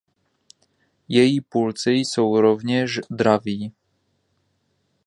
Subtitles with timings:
[1.07, 3.73] Její pulci jsou rovněž draví.